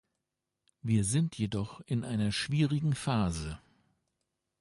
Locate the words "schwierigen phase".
2.31-3.59